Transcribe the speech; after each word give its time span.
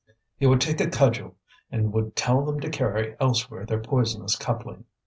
He 0.35 0.47
would 0.47 0.61
take 0.61 0.81
a 0.81 0.89
cudgel, 0.89 1.35
and 1.69 1.93
would 1.93 2.15
tell 2.15 2.43
them 2.43 2.59
to 2.61 2.71
carry 2.71 3.15
elsewhere 3.19 3.67
their 3.67 3.79
poisonous 3.83 4.35
coupling. 4.35 4.85